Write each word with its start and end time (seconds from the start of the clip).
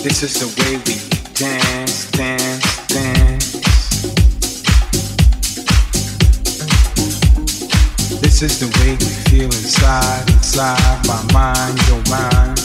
This 0.00 0.22
is 0.22 0.34
the 0.38 0.46
way 0.62 0.76
we 0.86 0.94
dance, 1.34 2.08
dance, 2.12 2.86
dance. 2.86 3.52
This 8.20 8.42
is 8.42 8.60
the 8.60 8.68
way 8.78 8.92
we 8.92 9.10
feel 9.28 9.46
inside, 9.46 10.30
inside 10.30 11.04
my 11.08 11.20
mind, 11.32 11.78
your 11.88 12.02
mind. 12.08 12.58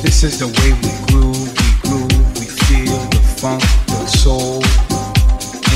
This 0.00 0.22
is 0.22 0.38
the 0.38 0.46
way 0.46 0.72
we 0.82 0.92
groove, 1.10 1.50
we 1.58 1.68
groove, 1.82 2.38
we 2.38 2.46
feel 2.46 2.98
the 3.10 3.20
funk, 3.40 3.62
the 3.88 4.06
soul 4.06 4.62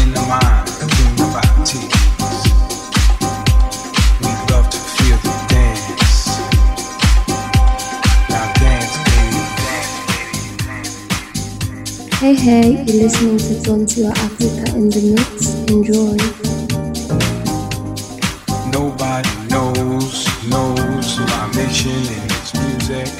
in 0.00 0.14
the 0.14 0.22
mind, 0.28 0.68
in 0.80 1.16
the 1.16 1.26
body. 1.34 1.99
Hey 12.20 12.34
hey, 12.34 12.72
you're 12.84 13.04
listening 13.04 13.38
to 13.38 13.54
Zontua 13.64 14.10
Africa 14.10 14.76
in 14.76 14.90
the 14.90 15.00
mix. 15.16 15.54
Enjoy. 15.72 16.18
Nobody 18.70 19.30
knows, 19.48 20.28
knows 20.46 21.18
my 21.18 21.46
mission 21.56 21.96
in 21.96 22.28
this 22.28 22.52
music. 22.54 23.19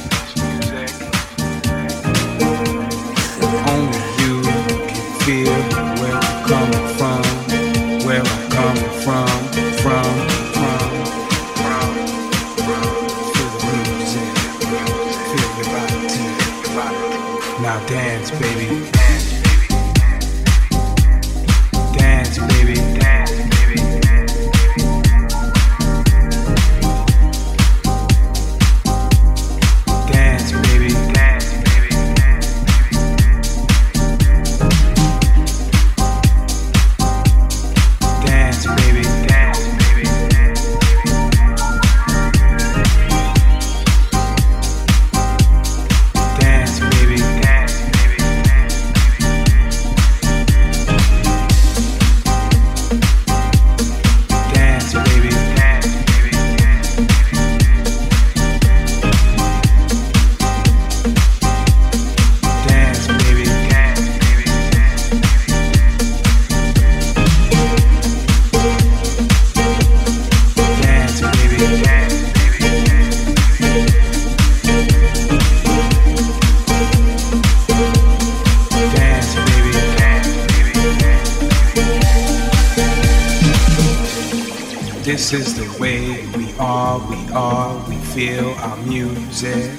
This 85.11 85.33
is 85.33 85.57
the 85.57 85.83
way 85.83 86.25
we 86.37 86.55
are, 86.61 87.01
we 87.11 87.33
are, 87.33 87.75
we 87.89 87.97
feel 88.15 88.51
our 88.63 88.77
music. 88.77 89.73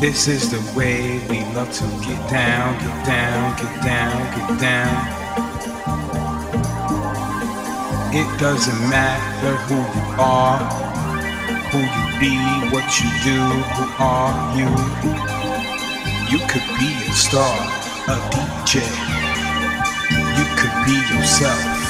This 0.00 0.26
is 0.26 0.50
the 0.50 0.62
way 0.74 1.20
we 1.28 1.44
love 1.52 1.70
to 1.70 1.84
get 2.00 2.30
down, 2.30 2.78
get 2.80 3.04
down, 3.04 3.56
get 3.60 3.84
down, 3.84 4.16
get 4.38 4.58
down. 4.58 4.94
It 8.14 8.40
doesn't 8.40 8.88
matter 8.88 9.54
who 9.68 9.76
you 9.76 10.06
are, 10.18 10.64
who 11.72 11.78
you 11.78 12.04
be, 12.18 12.34
what 12.72 12.88
you 13.00 13.10
do, 13.20 13.38
who 13.76 13.84
are 14.02 14.32
you. 14.56 14.70
You 16.32 16.40
could 16.48 16.66
be 16.80 16.88
a 17.06 17.12
star, 17.12 17.58
a 18.08 18.16
DJ. 18.32 18.80
You 20.38 20.46
could 20.56 20.86
be 20.86 20.96
yourself. 21.14 21.81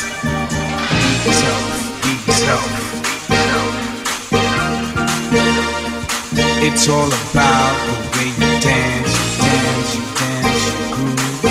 It's 6.65 6.89
all 6.89 7.07
about 7.07 7.75
the 7.87 7.95
way 8.17 8.29
you 8.33 8.61
dance, 8.61 9.13
you 9.13 9.45
dance, 9.45 9.95
you 9.95 10.03
dance, 10.19 10.63
you 10.67 10.95
groove 10.95 11.43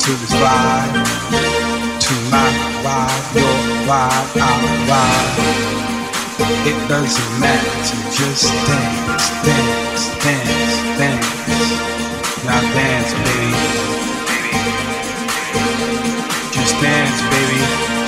to 0.00 0.10
this 0.16 0.34
vibe, 0.42 0.94
to 2.00 2.14
my 2.30 2.50
vibe, 2.82 3.34
your 3.36 3.56
vibe, 3.86 4.38
our 4.40 4.66
vibe. 4.88 5.34
It 6.66 6.78
doesn't 6.88 7.40
matter, 7.40 7.98
just 8.16 8.50
dance, 8.66 9.28
dance, 9.44 10.02
dance, 10.24 10.74
dance. 10.98 11.30
Now 12.46 12.60
dance, 12.72 13.12
baby. 13.26 13.50
Just 16.52 16.74
dance, 16.80 17.20
baby. 17.30 18.05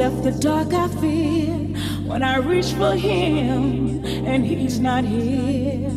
Left 0.00 0.22
the 0.22 0.30
dark 0.30 0.72
I 0.72 0.88
fear 0.88 1.52
when 2.08 2.22
I 2.22 2.38
reach 2.38 2.72
for 2.72 2.92
him 2.94 4.02
and 4.02 4.46
he's 4.46 4.80
not 4.80 5.04
here. 5.04 5.90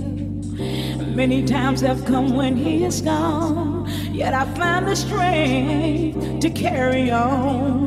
Many 1.16 1.46
times 1.46 1.80
have 1.80 2.04
come 2.04 2.36
when 2.36 2.58
he 2.58 2.84
is 2.84 3.02
gone, 3.02 3.90
yet 4.12 4.34
I 4.34 4.44
find 4.56 4.90
the 4.90 4.96
strength 4.98 6.42
to 6.42 6.50
carry 6.50 7.12
on. 7.12 7.83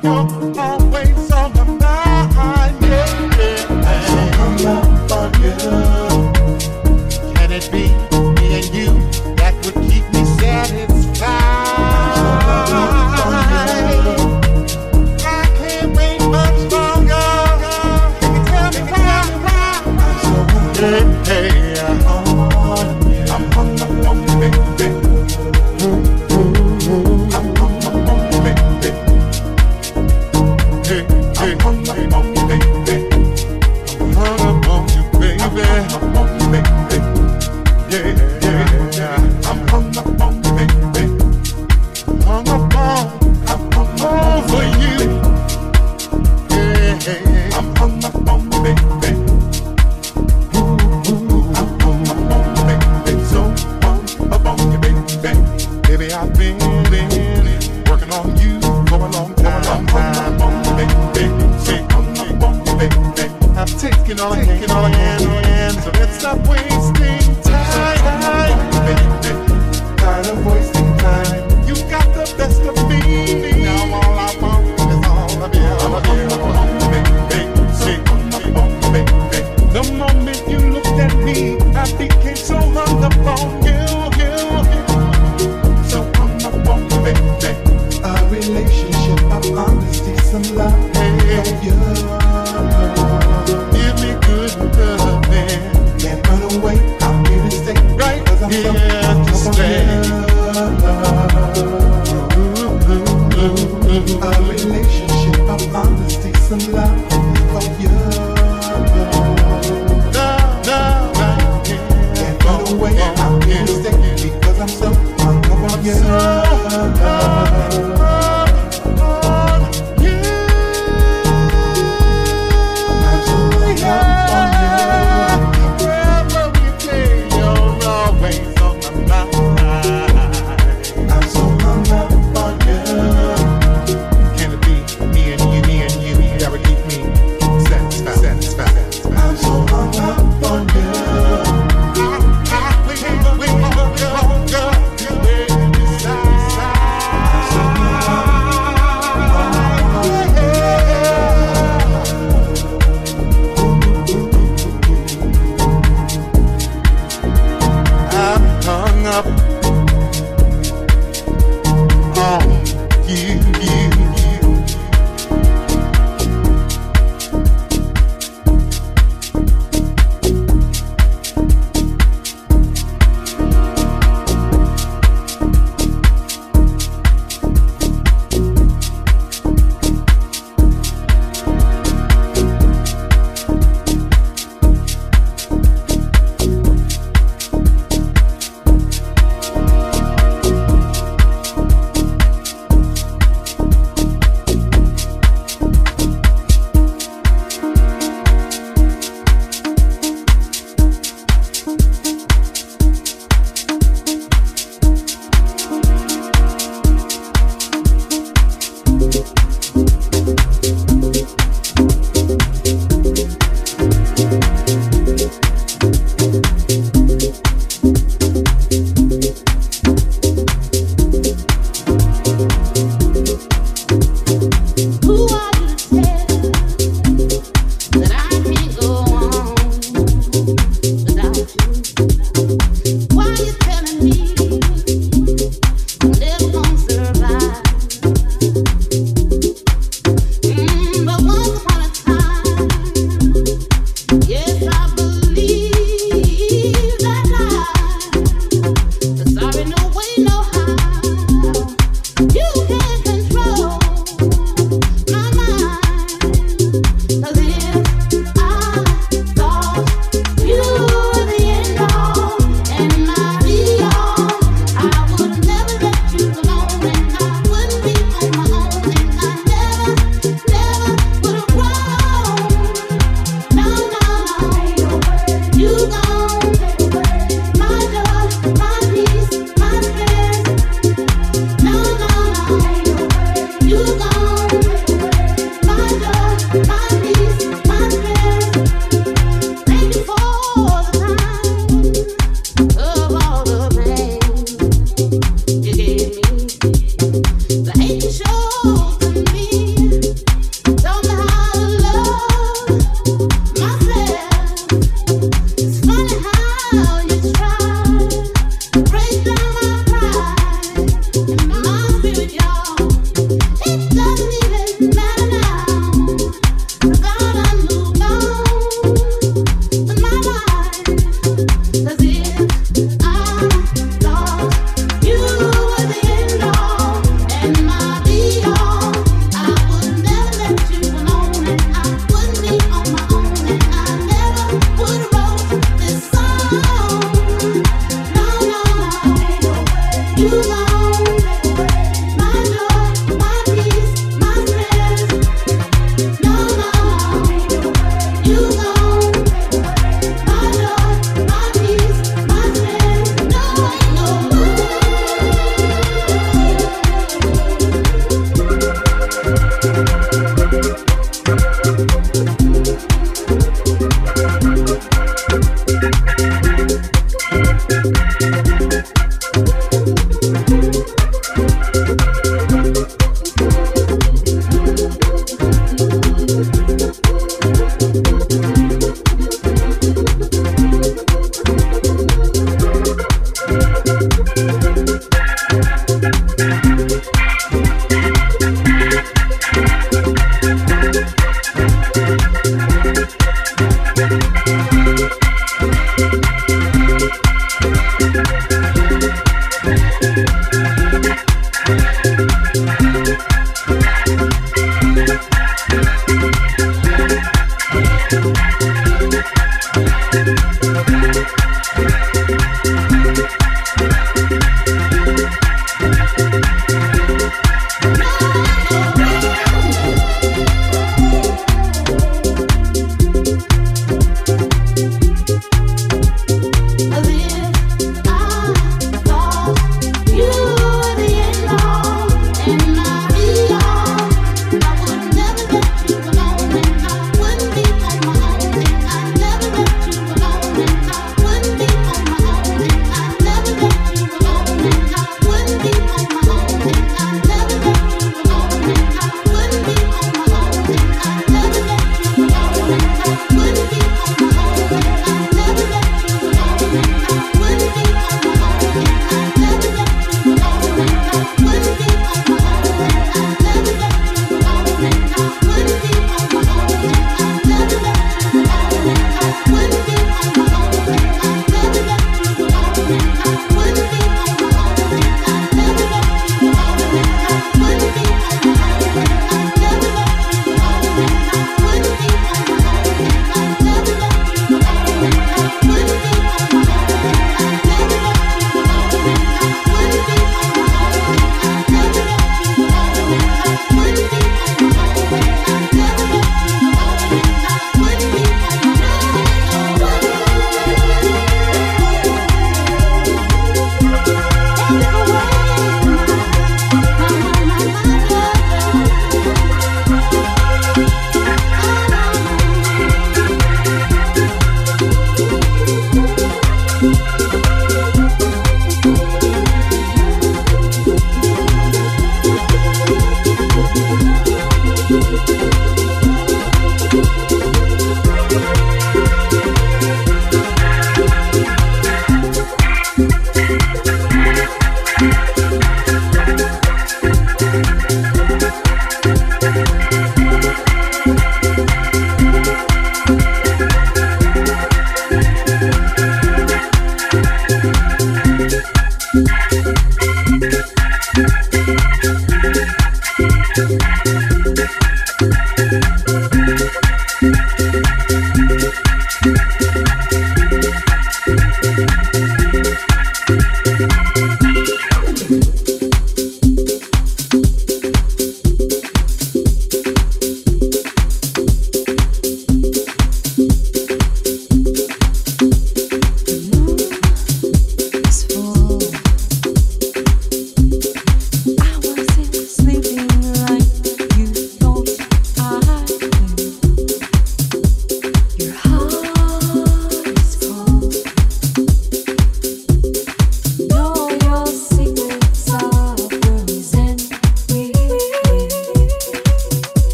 Give 0.00 0.37